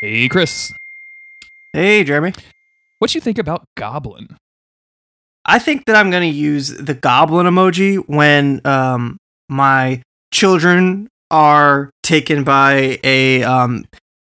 Hey, 0.00 0.28
Chris, 0.28 0.74
Hey, 1.72 2.04
Jeremy. 2.04 2.34
what 2.98 3.10
do 3.10 3.16
you 3.16 3.22
think 3.22 3.38
about 3.38 3.64
Goblin? 3.76 4.36
I 5.48 5.58
think 5.58 5.86
that 5.86 5.96
I'm 5.96 6.10
going 6.10 6.30
to 6.30 6.36
use 6.36 6.68
the 6.68 6.94
goblin 6.94 7.46
emoji 7.46 7.96
when 8.06 8.60
um, 8.66 9.16
my 9.48 10.02
children 10.32 11.08
are 11.30 11.90
taken 12.02 12.44
by 12.44 12.98
a 13.02 13.42
um, 13.42 13.84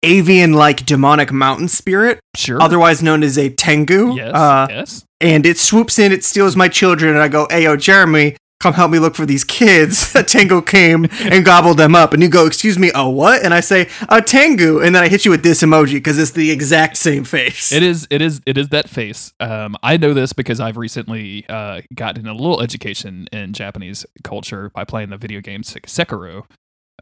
avian-like 0.05 0.87
demonic 0.87 1.33
mountain 1.33 1.69
spirit, 1.69 2.21
Sure. 2.37 2.63
otherwise 2.63 3.03
known 3.03 3.23
as 3.23 3.37
a 3.37 3.51
tengu. 3.51 4.15
yes. 4.15 4.33
Uh, 4.35 4.67
yes. 4.71 5.05
and 5.21 5.45
it 5.45 5.59
swoops 5.59 5.99
in, 5.99 6.13
it 6.13 6.25
steals 6.25 6.55
my 6.57 6.69
children, 6.69 7.15
and 7.15 7.23
I 7.23 7.29
go, 7.29 7.47
"Hey, 7.51 7.65
yo, 7.65 7.77
Jeremy, 7.77 8.37
come 8.61 8.75
help 8.75 8.91
me 8.91 8.99
look 8.99 9.15
for 9.15 9.27
these 9.27 9.45
kids." 9.45 10.15
a 10.15 10.23
tango 10.23 10.61
came 10.61 11.07
and 11.21 11.45
gobbled 11.45 11.79
them 11.79 11.95
up, 11.95 12.13
and 12.13 12.23
you 12.23 12.29
go, 12.29 12.47
"Excuse 12.47 12.79
me, 12.79 12.91
a 12.95 13.09
what?" 13.09 13.43
And 13.45 13.53
I 13.55 13.61
say, 13.61 13.89
"A 14.09 14.21
Tengu. 14.23 14.81
and 14.81 14.95
then 14.95 15.03
I 15.03 15.09
hit 15.09 15.25
you 15.25 15.31
with 15.31 15.43
this 15.43 15.63
emoji 15.63 15.95
because 15.95 16.19
it's 16.19 16.33
the 16.33 16.51
exact 16.51 16.97
same 16.97 17.25
face. 17.25 17.73
It 17.73 17.83
is. 17.83 18.07
It 18.11 18.23
is. 18.23 18.41
It 18.47 18.59
is 18.59 18.69
that 18.71 18.89
face. 18.89 19.33
Um, 19.41 19.77
I 19.83 19.97
know 19.97 20.15
this 20.15 20.33
because 20.33 20.61
I've 20.61 20.77
recently 20.77 21.47
uh, 21.49 21.83
gotten 21.95 22.27
a 22.27 22.33
little 22.33 22.61
education 22.61 23.29
in 23.33 23.53
Japanese 23.53 24.05
culture 24.25 24.71
by 24.75 24.85
playing 24.85 25.11
the 25.11 25.17
video 25.17 25.41
game 25.41 25.63
Sek- 25.63 25.87
Sekiro, 25.87 26.45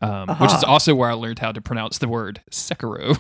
um, 0.03 0.29
which 0.39 0.53
is 0.53 0.63
also 0.65 0.95
where 0.95 1.11
I 1.11 1.15
learned 1.15 1.39
how 1.39 1.53
to 1.53 1.61
pronounce 1.61 1.99
the 1.99 2.09
word 2.09 2.43
Sekiro. 2.51 3.17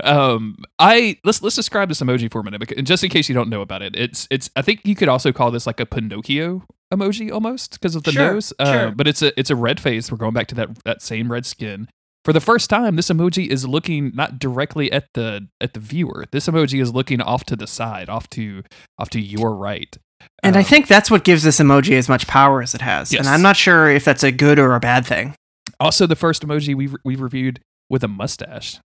um, 0.04 0.56
I 0.78 1.18
let's 1.24 1.42
let's 1.42 1.56
describe 1.56 1.88
this 1.88 2.00
emoji 2.00 2.30
for 2.30 2.40
a 2.40 2.44
minute, 2.44 2.60
because, 2.60 2.82
just 2.84 3.04
in 3.04 3.10
case 3.10 3.28
you 3.28 3.34
don't 3.34 3.48
know 3.48 3.60
about 3.62 3.82
it. 3.82 3.96
It's 3.96 4.28
it's. 4.30 4.50
I 4.56 4.62
think 4.62 4.80
you 4.84 4.94
could 4.94 5.08
also 5.08 5.32
call 5.32 5.50
this 5.50 5.66
like 5.66 5.80
a 5.80 5.86
Pinocchio 5.86 6.62
emoji 6.92 7.30
almost 7.32 7.72
because 7.72 7.94
of 7.94 8.04
the 8.04 8.12
Sure, 8.12 8.32
nose. 8.34 8.52
Uh, 8.58 8.72
sure. 8.72 8.90
But 8.92 9.08
it's 9.08 9.22
a 9.22 9.38
it's 9.38 9.50
a 9.50 9.56
red 9.56 9.80
face. 9.80 10.10
We're 10.10 10.18
going 10.18 10.34
back 10.34 10.46
to 10.48 10.54
that 10.56 10.84
that 10.84 11.02
same 11.02 11.30
red 11.30 11.46
skin 11.46 11.88
for 12.24 12.32
the 12.32 12.40
first 12.40 12.68
time 12.68 12.96
this 12.96 13.08
emoji 13.08 13.48
is 13.48 13.66
looking 13.66 14.12
not 14.14 14.38
directly 14.38 14.92
at 14.92 15.06
the 15.14 15.48
at 15.60 15.72
the 15.72 15.80
viewer 15.80 16.26
this 16.30 16.46
emoji 16.46 16.80
is 16.82 16.92
looking 16.92 17.20
off 17.22 17.44
to 17.44 17.56
the 17.56 17.66
side 17.66 18.10
off 18.10 18.28
to 18.28 18.62
off 18.98 19.08
to 19.08 19.20
your 19.20 19.54
right 19.54 19.96
And 20.42 20.56
I 20.56 20.60
Um, 20.60 20.64
think 20.64 20.86
that's 20.86 21.10
what 21.10 21.24
gives 21.24 21.42
this 21.42 21.58
emoji 21.58 21.92
as 21.98 22.08
much 22.08 22.26
power 22.26 22.62
as 22.62 22.74
it 22.74 22.80
has. 22.80 23.12
Yes. 23.12 23.20
And 23.20 23.28
I'm 23.28 23.42
not 23.42 23.56
sure 23.56 23.90
if 23.90 24.04
that's 24.04 24.22
a 24.22 24.30
good 24.32 24.58
or 24.58 24.74
a 24.74 24.80
bad 24.80 25.04
thing. 25.06 25.34
also 25.80 26.06
the 26.06 26.16
first 26.16 26.44
emoji 26.46 26.74
we've 26.74 26.94
we've 27.04 27.20
reviewed 27.20 27.60
with 27.90 28.02
a 28.02 28.08
mustache 28.08 28.78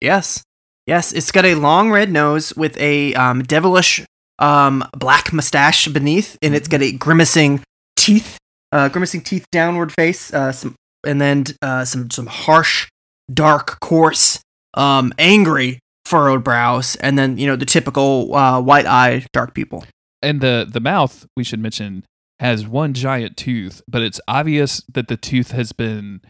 Yes. 0.00 0.42
Yes, 0.86 1.12
it's 1.12 1.32
got 1.32 1.44
a 1.46 1.54
long 1.54 1.90
red 1.90 2.10
nose 2.12 2.54
with 2.56 2.76
a 2.78 3.14
um, 3.14 3.42
devilish 3.42 4.04
um, 4.38 4.84
black 4.96 5.32
mustache 5.32 5.88
beneath, 5.88 6.36
and 6.42 6.54
it's 6.54 6.68
got 6.68 6.82
a 6.82 6.92
grimacing 6.92 7.62
teeth, 7.96 8.36
uh, 8.70 8.88
grimacing 8.90 9.22
teeth 9.22 9.46
downward 9.50 9.92
face, 9.92 10.32
uh, 10.34 10.52
some, 10.52 10.74
and 11.06 11.20
then 11.22 11.44
uh, 11.62 11.84
some 11.86 12.10
some 12.10 12.26
harsh, 12.26 12.86
dark, 13.32 13.80
coarse, 13.80 14.40
um, 14.74 15.12
angry 15.18 15.78
furrowed 16.04 16.44
brows, 16.44 16.96
and 16.96 17.18
then 17.18 17.38
you 17.38 17.46
know 17.46 17.56
the 17.56 17.64
typical 17.66 18.34
uh, 18.34 18.60
white 18.60 18.84
eye 18.86 19.24
dark 19.32 19.54
people. 19.54 19.84
And 20.24 20.40
the 20.40 20.66
the 20.70 20.80
mouth 20.80 21.26
we 21.36 21.44
should 21.44 21.60
mention 21.60 22.04
has 22.40 22.66
one 22.66 22.92
giant 22.94 23.36
tooth 23.36 23.82
but 23.88 24.02
it's 24.02 24.20
obvious 24.26 24.82
that 24.92 25.06
the 25.08 25.16
tooth 25.16 25.52
has 25.52 25.72
been 25.72 26.20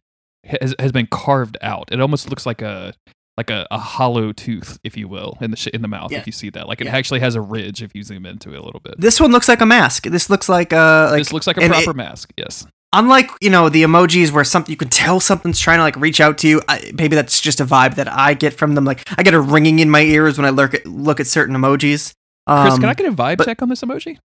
has, 0.45 0.75
has 0.78 0.92
been 0.92 1.06
carved 1.06 1.56
out 1.62 1.88
it 1.91 2.00
almost 2.00 2.28
looks 2.28 2.44
like 2.44 2.60
a 2.60 2.93
like 3.37 3.50
a, 3.50 3.66
a 3.71 3.78
hollow 3.78 4.31
tooth 4.32 4.78
if 4.84 4.97
you 4.97 5.09
will 5.09 5.37
in 5.41 5.50
the 5.50 5.56
sh- 5.56 5.69
in 5.69 5.82
the 5.82 5.88
mouth 5.88 6.12
Yeah. 6.12 6.19
if 6.19 6.27
you 6.27 6.32
see 6.32 6.50
that 6.50 6.69
like 6.69 6.81
it 6.81 6.87
Yeah. 6.87 6.97
actually 6.97 7.21
has 7.21 7.34
a 7.34 7.41
ridge 7.41 7.82
if 7.82 7.94
you 7.94 8.03
zoom 8.03 8.27
into 8.27 8.53
it 8.53 8.59
a 8.59 8.62
little 8.62 8.81
bit 8.81 8.94
This 9.00 9.21
one 9.21 9.32
looks 9.32 9.49
like 9.49 9.60
a 9.60 9.66
mask. 9.66 10.05
This 10.05 10.28
looks 10.31 10.49
like 10.49 10.72
uh 10.72 11.09
like 11.11 11.21
this 11.21 11.32
looks 11.32 11.47
like 11.47 11.56
a 11.56 11.66
proper 11.69 11.91
it- 11.91 11.97
mask 11.97 12.31
yes 12.37 12.66
unlike 12.93 13.28
you 13.41 13.50
know 13.50 13.69
the 13.69 13.82
emojis 13.82 14.31
where 14.31 14.44
something 14.44 14.71
you 14.71 14.76
can 14.76 14.88
tell 14.88 15.19
something's 15.19 15.59
trying 15.59 15.78
to 15.78 15.82
like 15.82 15.97
reach 15.97 16.21
out 16.21 16.38
to 16.38 16.47
you 16.47 16.62
I, 16.69 16.93
maybe 16.94 17.16
that's 17.16 17.41
just 17.41 17.59
a 17.61 17.65
vibe 17.65 17.97
that 17.97 18.06
i 18.09 18.34
get 18.34 18.53
from 18.55 18.75
them 18.76 18.84
like 18.84 19.03
i 19.19 19.22
get 19.25 19.34
a 19.34 19.41
ringing 19.41 19.81
in 19.81 19.91
my 19.91 20.03
ears 20.03 20.38
when 20.38 20.44
i 20.44 20.50
look 20.50 20.75
at 20.75 20.87
look 20.87 21.19
at 21.19 21.26
certain 21.26 21.56
emojis 21.56 22.12
um, 22.47 22.66
Chris, 22.66 22.78
can 22.78 22.88
I 22.88 22.94
get 22.94 23.06
a 23.06 23.12
vibe 23.12 23.38
but- 23.38 23.44
check 23.47 23.62
on 23.62 23.69
this 23.69 23.82
emoji? 23.82 24.19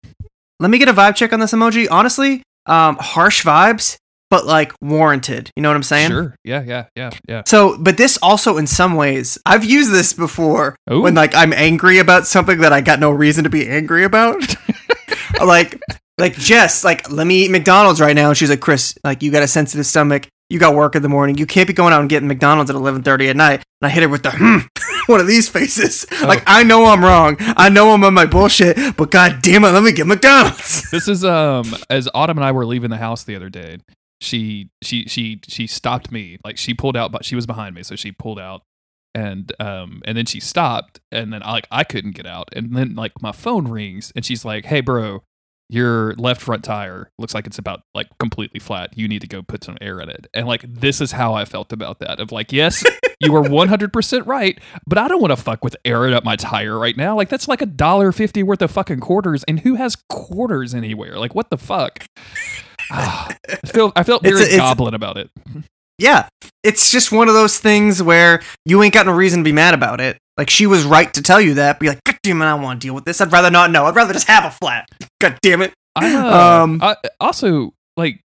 let 0.60 0.70
me 0.70 0.78
get 0.78 0.88
a 0.88 0.92
vibe 0.92 1.14
check 1.14 1.32
on 1.32 1.38
this 1.40 1.52
emoji 1.52 1.86
honestly 1.90 2.42
um 2.66 2.96
harsh 3.00 3.44
vibes 3.44 3.96
but 4.28 4.44
like 4.44 4.72
warranted 4.82 5.50
you 5.54 5.62
know 5.62 5.68
what 5.70 5.76
i'm 5.76 5.82
saying 5.84 6.10
Sure. 6.10 6.34
Yeah, 6.44 6.62
yeah, 6.66 6.84
yeah, 6.96 7.10
yeah. 7.28 7.42
so 7.46 7.78
but 7.78 7.96
this 7.96 8.18
also 8.20 8.58
in 8.58 8.66
some 8.66 8.94
ways 8.96 9.38
i've 9.46 9.64
used 9.64 9.92
this 9.92 10.12
before 10.12 10.74
Ooh. 10.92 11.00
when 11.02 11.14
like 11.14 11.32
i'm 11.34 11.52
angry 11.52 11.98
about 11.98 12.26
something 12.26 12.58
that 12.58 12.72
i 12.72 12.80
got 12.80 12.98
no 12.98 13.10
reason 13.12 13.44
to 13.44 13.50
be 13.50 13.68
angry 13.68 14.02
about 14.04 14.42
like 15.44 15.80
like 16.18 16.34
Jess, 16.34 16.82
like 16.82 17.08
let 17.12 17.28
me 17.28 17.44
eat 17.44 17.50
McDonald's 17.52 18.00
right 18.00 18.16
now, 18.16 18.26
and 18.30 18.36
she's 18.36 18.50
like, 18.50 18.58
Chris, 18.58 18.98
like 19.04 19.22
you 19.22 19.30
got 19.30 19.44
a 19.44 19.46
sensitive 19.46 19.86
stomach, 19.86 20.26
you 20.50 20.58
got 20.58 20.74
work 20.74 20.94
in 20.94 21.02
the 21.02 21.08
morning, 21.08 21.36
you 21.36 21.46
can't 21.46 21.66
be 21.66 21.72
going 21.72 21.92
out 21.92 22.00
and 22.00 22.08
getting 22.08 22.28
McDonald's 22.28 22.70
at 22.70 22.76
eleven 22.76 23.02
thirty 23.02 23.28
at 23.28 23.36
night. 23.36 23.62
And 23.80 23.86
I 23.86 23.88
hit 23.88 24.02
her 24.02 24.08
with 24.08 24.22
the 24.22 24.30
hmm, 24.30 24.58
one 25.12 25.20
of 25.20 25.26
these 25.26 25.48
faces. 25.48 26.06
Like 26.22 26.42
I 26.46 26.62
know 26.62 26.86
I'm 26.86 27.04
wrong, 27.04 27.36
I 27.38 27.68
know 27.68 27.92
I'm 27.92 28.04
on 28.04 28.14
my 28.14 28.26
bullshit, 28.26 28.96
but 28.96 29.10
god 29.10 29.40
damn 29.42 29.64
it, 29.64 29.70
let 29.70 29.82
me 29.82 29.92
get 29.92 30.06
McDonald's. 30.06 30.90
this 30.90 31.08
is 31.08 31.24
um 31.24 31.74
as 31.90 32.08
Autumn 32.14 32.38
and 32.38 32.44
I 32.44 32.52
were 32.52 32.66
leaving 32.66 32.90
the 32.90 32.96
house 32.96 33.24
the 33.24 33.36
other 33.36 33.50
day. 33.50 33.78
She 34.20 34.70
she 34.82 35.04
she 35.04 35.40
she 35.46 35.66
stopped 35.66 36.10
me. 36.10 36.38
Like 36.44 36.56
she 36.56 36.74
pulled 36.74 36.96
out, 36.96 37.12
but 37.12 37.24
she 37.24 37.36
was 37.36 37.46
behind 37.46 37.74
me, 37.74 37.82
so 37.82 37.94
she 37.94 38.10
pulled 38.10 38.40
out, 38.40 38.62
and 39.14 39.52
um 39.60 40.02
and 40.04 40.16
then 40.16 40.26
she 40.26 40.40
stopped, 40.40 41.00
and 41.12 41.32
then 41.32 41.42
I 41.42 41.52
like 41.52 41.68
I 41.70 41.84
couldn't 41.84 42.12
get 42.12 42.26
out, 42.26 42.48
and 42.54 42.74
then 42.74 42.94
like 42.94 43.12
my 43.20 43.32
phone 43.32 43.68
rings, 43.68 44.12
and 44.16 44.24
she's 44.24 44.44
like, 44.44 44.64
"Hey, 44.64 44.80
bro." 44.80 45.22
Your 45.70 46.14
left 46.14 46.40
front 46.40 46.64
tire 46.64 47.10
looks 47.18 47.34
like 47.34 47.46
it's 47.46 47.58
about 47.58 47.82
like 47.94 48.06
completely 48.18 48.58
flat. 48.58 48.96
You 48.96 49.06
need 49.06 49.20
to 49.20 49.26
go 49.26 49.42
put 49.42 49.64
some 49.64 49.76
air 49.82 50.00
in 50.00 50.08
it. 50.08 50.26
And 50.32 50.46
like 50.46 50.62
this 50.62 51.00
is 51.00 51.12
how 51.12 51.34
I 51.34 51.44
felt 51.44 51.72
about 51.72 51.98
that. 52.00 52.20
Of 52.20 52.32
like, 52.32 52.52
yes, 52.52 52.82
you 53.20 53.32
were 53.32 53.42
100% 53.42 54.26
right, 54.26 54.58
but 54.86 54.96
I 54.96 55.08
don't 55.08 55.20
want 55.20 55.32
to 55.32 55.36
fuck 55.36 55.62
with 55.62 55.76
airing 55.84 56.14
up 56.14 56.24
my 56.24 56.36
tire 56.36 56.78
right 56.78 56.96
now. 56.96 57.14
Like 57.16 57.28
that's 57.28 57.48
like 57.48 57.60
a 57.60 57.66
dollar 57.66 58.12
fifty 58.12 58.42
worth 58.42 58.62
of 58.62 58.70
fucking 58.70 59.00
quarters, 59.00 59.44
and 59.46 59.60
who 59.60 59.74
has 59.74 59.96
quarters 60.08 60.74
anywhere? 60.74 61.18
Like 61.18 61.34
what 61.34 61.50
the 61.50 61.58
fuck? 61.58 62.06
I 62.90 63.36
feel 63.66 63.92
I 63.94 64.02
felt 64.04 64.22
very 64.22 64.54
a- 64.54 64.56
goblin 64.56 64.94
about 64.94 65.18
it. 65.18 65.30
Yeah, 65.98 66.28
it's 66.62 66.90
just 66.92 67.10
one 67.10 67.28
of 67.28 67.34
those 67.34 67.58
things 67.58 68.02
where 68.02 68.40
you 68.64 68.82
ain't 68.82 68.94
got 68.94 69.06
no 69.06 69.12
reason 69.12 69.40
to 69.40 69.44
be 69.44 69.52
mad 69.52 69.74
about 69.74 70.00
it. 70.00 70.16
Like 70.36 70.48
she 70.48 70.66
was 70.66 70.84
right 70.84 71.12
to 71.14 71.22
tell 71.22 71.40
you 71.40 71.54
that. 71.54 71.80
Be 71.80 71.88
like, 71.88 71.98
damn 72.22 72.40
it, 72.42 72.44
I 72.46 72.54
want 72.54 72.80
to 72.80 72.86
deal 72.86 72.94
with 72.94 73.04
this. 73.04 73.20
I'd 73.20 73.32
rather 73.32 73.50
not 73.50 73.70
know. 73.70 73.86
I'd 73.86 73.94
rather 73.96 74.12
just 74.12 74.28
have 74.28 74.44
a 74.44 74.50
flat. 74.50 74.88
God 75.20 75.38
damn 75.42 75.62
it. 75.62 75.72
I, 75.96 76.14
uh, 76.14 76.62
Um, 76.64 76.80
I, 76.82 76.96
also 77.20 77.74
like. 77.96 78.20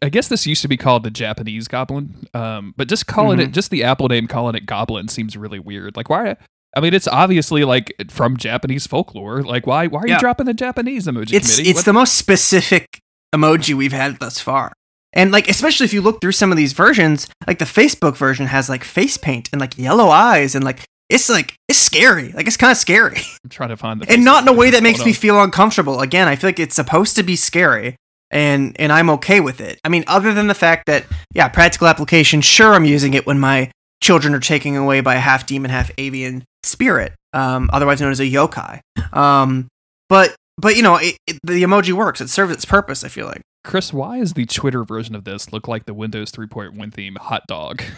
I 0.00 0.08
guess 0.08 0.28
this 0.28 0.46
used 0.46 0.62
to 0.62 0.68
be 0.68 0.78
called 0.78 1.04
the 1.04 1.10
Japanese 1.10 1.68
goblin, 1.68 2.26
um, 2.32 2.72
but 2.78 2.88
just 2.88 3.06
calling 3.06 3.38
Mhm. 3.38 3.42
it 3.44 3.50
just 3.52 3.70
the 3.70 3.84
Apple 3.84 4.08
name, 4.08 4.26
calling 4.26 4.54
it 4.54 4.64
goblin 4.64 5.06
seems 5.08 5.36
really 5.36 5.58
weird. 5.58 5.96
Like 5.96 6.08
why? 6.08 6.36
I 6.74 6.80
mean, 6.80 6.94
it's 6.94 7.06
obviously 7.06 7.62
like 7.64 7.92
from 8.10 8.38
Japanese 8.38 8.86
folklore. 8.86 9.42
Like 9.42 9.66
why? 9.66 9.86
Why 9.88 10.00
are 10.00 10.08
you 10.08 10.18
dropping 10.18 10.46
the 10.46 10.54
Japanese 10.54 11.06
emoji? 11.06 11.34
it's 11.34 11.56
committee? 11.56 11.70
it's 11.70 11.80
What- 11.80 11.84
the 11.84 11.92
most 11.92 12.14
specific 12.14 12.86
emoji 13.34 13.74
we've 13.74 13.92
had 13.92 14.18
thus 14.18 14.38
far. 14.40 14.72
And 15.12 15.30
like 15.30 15.46
especially 15.46 15.84
if 15.84 15.92
you 15.92 16.00
look 16.00 16.22
through 16.22 16.32
some 16.32 16.50
of 16.50 16.56
these 16.56 16.72
versions, 16.72 17.28
like 17.46 17.58
the 17.58 17.66
Facebook 17.66 18.16
version 18.16 18.46
has 18.46 18.70
like 18.70 18.84
face 18.84 19.18
paint 19.18 19.50
and 19.52 19.60
like 19.60 19.76
yellow 19.76 20.08
eyes 20.08 20.54
and 20.54 20.64
like 20.64 20.84
it's 21.12 21.28
like 21.28 21.54
it's 21.68 21.78
scary. 21.78 22.32
Like 22.32 22.46
it's 22.46 22.56
kind 22.56 22.70
of 22.70 22.76
scary. 22.76 23.18
I'm 23.44 23.50
trying 23.50 23.68
to 23.68 23.76
find 23.76 24.00
the 24.00 24.10
and 24.10 24.24
not 24.24 24.42
in 24.42 24.48
a 24.48 24.52
way 24.52 24.70
that 24.70 24.82
makes 24.82 25.04
me 25.04 25.12
feel 25.12 25.42
uncomfortable. 25.42 26.00
Again, 26.00 26.28
I 26.28 26.36
feel 26.36 26.48
like 26.48 26.58
it's 26.58 26.74
supposed 26.74 27.16
to 27.16 27.22
be 27.22 27.36
scary 27.36 27.96
and 28.32 28.74
and 28.80 28.90
I'm 28.90 29.10
okay 29.10 29.40
with 29.40 29.60
it. 29.60 29.78
I 29.84 29.88
mean, 29.88 30.04
other 30.08 30.34
than 30.34 30.48
the 30.48 30.54
fact 30.54 30.86
that 30.86 31.04
yeah, 31.34 31.48
practical 31.48 31.86
application, 31.86 32.40
sure 32.40 32.74
I'm 32.74 32.84
using 32.84 33.14
it 33.14 33.26
when 33.26 33.38
my 33.38 33.70
children 34.02 34.34
are 34.34 34.40
taken 34.40 34.74
away 34.74 35.00
by 35.00 35.14
a 35.14 35.20
half 35.20 35.46
demon, 35.46 35.70
half 35.70 35.90
avian 35.98 36.44
spirit, 36.64 37.12
um, 37.32 37.70
otherwise 37.72 38.00
known 38.00 38.10
as 38.10 38.20
a 38.20 38.24
yokai. 38.24 38.80
Um, 39.12 39.68
but 40.08 40.34
but 40.56 40.76
you 40.76 40.82
know, 40.82 40.96
it, 40.96 41.16
it, 41.26 41.38
the 41.44 41.62
emoji 41.62 41.92
works. 41.92 42.20
It 42.20 42.28
serves 42.28 42.52
its 42.52 42.64
purpose. 42.64 43.04
I 43.04 43.08
feel 43.08 43.26
like. 43.26 43.42
Chris, 43.64 43.92
why 43.92 44.18
is 44.18 44.32
the 44.32 44.46
Twitter 44.46 44.82
version 44.82 45.14
of 45.14 45.22
this 45.22 45.52
look 45.52 45.68
like 45.68 45.84
the 45.84 45.94
Windows 45.94 46.32
3.1 46.32 46.92
theme 46.92 47.16
hot 47.20 47.42
dog? 47.46 47.82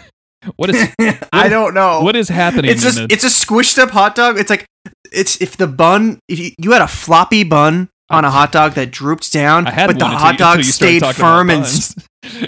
What 0.56 0.70
is 0.70 0.94
I 1.32 1.48
don't 1.48 1.74
know. 1.74 2.00
what 2.00 2.16
is 2.16 2.28
happening? 2.28 2.70
it's 2.70 2.84
a 2.84 3.04
it's 3.10 3.24
a 3.24 3.28
squished 3.28 3.78
up 3.78 3.90
hot 3.90 4.14
dog. 4.14 4.38
It's 4.38 4.50
like 4.50 4.66
it's 5.12 5.40
if 5.40 5.56
the 5.56 5.66
bun 5.66 6.18
if 6.28 6.38
you, 6.38 6.50
you 6.58 6.72
had 6.72 6.82
a 6.82 6.88
floppy 6.88 7.44
bun 7.44 7.88
on 8.10 8.24
a 8.24 8.30
hot 8.30 8.52
dog 8.52 8.72
that 8.74 8.90
drooped 8.90 9.32
down, 9.32 9.64
but 9.64 9.98
the 9.98 10.06
hot 10.06 10.38
dog 10.38 10.58
you 10.58 10.64
stayed 10.64 11.04
firm 11.04 11.50
and 11.50 11.66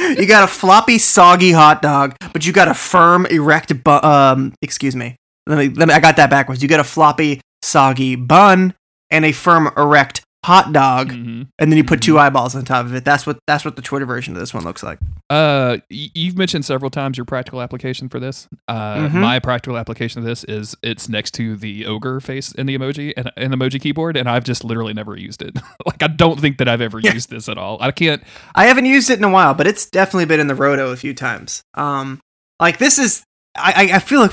you 0.00 0.26
got 0.26 0.44
a 0.44 0.46
floppy, 0.46 0.98
soggy 0.98 1.52
hot 1.52 1.82
dog, 1.82 2.14
but 2.32 2.46
you 2.46 2.52
got 2.52 2.68
a 2.68 2.74
firm, 2.74 3.26
erect 3.26 3.82
bun. 3.82 4.04
Um, 4.04 4.54
excuse 4.62 4.96
me. 4.96 5.16
Let 5.46 5.58
me, 5.58 5.68
let 5.68 5.88
me. 5.88 5.94
I 5.94 6.00
got 6.00 6.16
that 6.16 6.30
backwards. 6.30 6.62
You 6.62 6.68
got 6.68 6.80
a 6.80 6.84
floppy, 6.84 7.40
soggy 7.62 8.16
bun, 8.16 8.74
and 9.10 9.24
a 9.24 9.32
firm 9.32 9.70
erect 9.76 10.22
hot 10.44 10.72
dog, 10.72 11.10
Mhm. 11.10 11.48
and 11.58 11.72
then 11.72 11.76
you 11.76 11.82
put 11.82 12.00
two 12.00 12.18
eyeballs 12.20 12.54
on 12.54 12.64
top 12.64 12.86
of 12.86 12.94
it. 12.94 13.04
That's 13.04 13.26
what 13.26 13.38
that's 13.48 13.64
what 13.64 13.74
the 13.74 13.82
Twitter 13.82 14.06
version 14.06 14.34
of 14.34 14.38
this 14.40 14.54
one 14.54 14.62
looks 14.62 14.82
like. 14.82 14.98
Uh, 15.28 15.78
you've 15.90 16.36
mentioned 16.38 16.64
several 16.64 16.88
times 16.90 17.16
your 17.18 17.24
practical 17.24 17.60
application 17.60 18.08
for 18.08 18.20
this. 18.20 18.46
Uh, 18.68 19.08
Mhm. 19.08 19.14
my 19.14 19.38
practical 19.40 19.76
application 19.76 20.20
of 20.20 20.24
this 20.24 20.44
is 20.44 20.76
it's 20.84 21.08
next 21.08 21.32
to 21.34 21.56
the 21.56 21.84
ogre 21.86 22.20
face 22.20 22.52
in 22.52 22.66
the 22.66 22.78
emoji 22.78 23.12
and 23.16 23.30
an 23.36 23.50
emoji 23.52 23.80
keyboard, 23.80 24.16
and 24.16 24.28
I've 24.28 24.44
just 24.44 24.62
literally 24.62 24.94
never 24.94 25.16
used 25.16 25.42
it. 25.42 25.56
like 25.86 26.02
I 26.02 26.06
don't 26.06 26.38
think 26.40 26.58
that 26.58 26.68
I've 26.68 26.80
ever 26.80 27.00
Yeah. 27.00 27.14
used 27.14 27.30
this 27.30 27.48
at 27.48 27.58
all. 27.58 27.78
I 27.80 27.90
can't. 27.90 28.22
I 28.54 28.66
haven't 28.66 28.86
used 28.86 29.10
it 29.10 29.18
in 29.18 29.24
a 29.24 29.28
while, 29.30 29.52
but 29.54 29.66
it's 29.66 29.86
definitely 29.86 30.26
been 30.26 30.38
in 30.40 30.46
the 30.46 30.54
roto 30.54 30.90
a 30.92 30.96
few 30.96 31.12
times. 31.14 31.62
Um, 31.74 32.20
like 32.60 32.78
this 32.78 32.98
is, 32.98 33.24
I, 33.58 33.88
I- 33.90 33.96
I 33.96 33.98
feel 33.98 34.20
like 34.20 34.32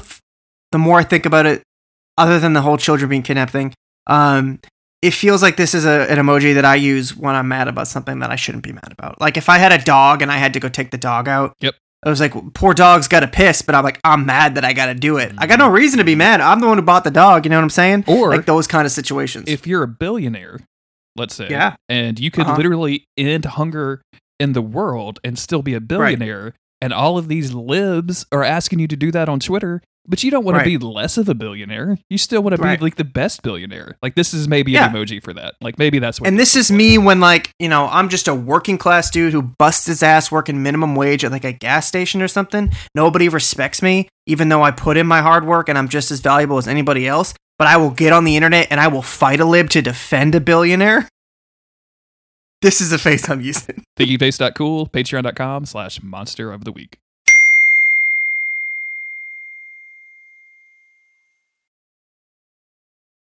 the 0.71 0.77
more 0.77 0.99
I 0.99 1.03
think 1.03 1.25
about 1.25 1.47
it, 1.47 1.63
other 2.19 2.39
than 2.39 2.53
the 2.53 2.61
whole 2.61 2.77
children 2.77 3.09
being 3.09 3.23
kidnapped 3.23 3.51
thing, 3.51 3.73
um, 4.05 4.59
it 5.03 5.11
feels 5.13 5.41
like 5.43 5.57
this 5.57 5.73
is 5.73 5.85
a, 5.85 6.09
an 6.09 6.17
emoji 6.17 6.53
that 6.55 6.65
I 6.65 6.75
use 6.75 7.15
when 7.15 7.35
I'm 7.35 7.47
mad 7.49 7.67
about 7.67 7.87
something 7.87 8.19
that 8.19 8.31
I 8.31 8.35
shouldn't 8.37 8.63
be 8.63 8.71
mad 8.71 8.91
about. 8.91 9.19
Like 9.19 9.35
if 9.37 9.49
I 9.49 9.57
had 9.57 9.71
a 9.71 9.77
dog 9.83 10.21
and 10.21 10.31
I 10.31 10.37
had 10.37 10.53
to 10.53 10.59
go 10.59 10.69
take 10.69 10.91
the 10.91 10.97
dog 10.97 11.27
out. 11.27 11.53
Yep. 11.59 11.75
I 12.05 12.09
was 12.09 12.19
like, 12.19 12.33
poor 12.53 12.73
dog's 12.73 13.07
got 13.07 13.21
to 13.21 13.27
piss, 13.29 13.61
but 13.61 13.75
I'm 13.75 13.83
like, 13.83 13.97
I'm 14.03 14.25
mad 14.25 14.55
that 14.55 14.65
I 14.65 14.73
got 14.73 14.87
to 14.87 14.93
do 14.93 15.15
it. 15.17 15.31
I 15.37 15.47
got 15.47 15.57
no 15.57 15.69
reason 15.69 15.99
to 15.99 16.03
be 16.03 16.15
mad. 16.15 16.41
I'm 16.41 16.59
the 16.59 16.67
one 16.67 16.77
who 16.77 16.83
bought 16.83 17.05
the 17.05 17.11
dog. 17.11 17.45
You 17.45 17.49
know 17.49 17.55
what 17.57 17.63
I'm 17.63 17.69
saying? 17.69 18.03
Or 18.07 18.29
like 18.29 18.45
those 18.45 18.67
kind 18.67 18.85
of 18.85 18.91
situations. 18.91 19.45
if 19.47 19.65
you're 19.65 19.83
a 19.83 19.87
billionaire, 19.87 20.59
let's 21.15 21.33
say, 21.35 21.47
Yeah. 21.49 21.75
and 21.87 22.19
you 22.19 22.29
could 22.29 22.45
Uh-huh. 22.45 22.57
literally 22.57 23.05
end 23.17 23.45
hunger 23.45 24.01
in 24.37 24.51
the 24.51 24.61
world 24.61 25.19
and 25.23 25.39
still 25.39 25.61
be 25.61 25.73
a 25.75 25.79
billionaire, 25.79 26.53
and 26.81 26.91
all 26.91 27.17
of 27.17 27.29
these 27.29 27.53
libs 27.53 28.25
are 28.33 28.43
asking 28.43 28.79
you 28.79 28.87
to 28.87 28.97
do 28.97 29.09
that 29.11 29.29
on 29.29 29.39
Twitter, 29.39 29.81
but 30.07 30.23
you 30.23 30.29
don't 30.31 30.43
want 30.43 30.57
Right. 30.57 30.63
to 30.65 30.77
be 30.79 30.85
less 30.85 31.17
of 31.17 31.29
a 31.29 31.33
billionaire. 31.33 31.97
You 32.09 32.17
still 32.17 32.41
want 32.43 32.55
to 32.55 32.61
Right. 32.61 32.77
be 32.79 32.83
like 32.85 32.95
the 32.95 33.03
best 33.03 33.41
billionaire. 33.41 33.97
Like 34.03 34.15
this 34.15 34.33
is 34.33 34.47
maybe 34.47 34.71
Yeah. 34.73 34.87
an 34.87 34.93
emoji 34.93 35.23
for 35.23 35.33
that. 35.33 35.55
Like 35.61 35.79
maybe 35.79 35.99
that's 35.99 36.19
what. 36.19 36.27
And 36.27 36.39
this 36.39 36.55
is 36.55 36.71
me 36.71 36.97
when 36.97 37.19
like, 37.19 37.51
you 37.59 37.69
know, 37.69 37.87
I'm 37.91 38.09
just 38.09 38.27
a 38.27 38.35
working 38.35 38.77
class 38.77 39.09
dude 39.09 39.33
who 39.33 39.41
busts 39.41 39.85
his 39.85 40.03
ass 40.03 40.31
working 40.31 40.61
minimum 40.63 40.95
wage 40.95 41.23
at 41.23 41.31
like 41.31 41.45
a 41.45 41.53
gas 41.53 41.87
station 41.87 42.21
or 42.21 42.27
something. 42.27 42.71
Nobody 42.95 43.29
respects 43.29 43.81
me, 43.81 44.09
even 44.27 44.49
though 44.49 44.63
I 44.63 44.71
put 44.71 44.97
in 44.97 45.07
my 45.07 45.21
hard 45.21 45.45
work 45.45 45.69
and 45.69 45.77
I'm 45.77 45.87
just 45.89 46.11
as 46.11 46.19
valuable 46.19 46.57
as 46.57 46.67
anybody 46.67 47.07
else. 47.07 47.33
But 47.57 47.67
I 47.67 47.77
will 47.77 47.91
get 47.91 48.11
on 48.11 48.23
the 48.25 48.35
internet 48.35 48.67
and 48.71 48.79
I 48.79 48.87
will 48.87 49.01
fight 49.03 49.39
a 49.39 49.45
lib 49.45 49.69
to 49.71 49.81
defend 49.81 50.35
a 50.35 50.41
billionaire. 50.41 51.07
This 52.61 52.79
is 52.81 52.89
the 52.89 52.97
face 52.97 53.29
I'm 53.29 53.41
using. 53.41 53.83
Thinkyface.cool, 53.99 54.87
patreon.com 54.87 55.65
slash 55.65 56.01
monster 56.01 56.51
of 56.51 56.63
the 56.63 56.71
week. 56.71 56.97